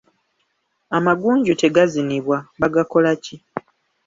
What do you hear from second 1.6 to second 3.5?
tegazinibwa, bagakola ki?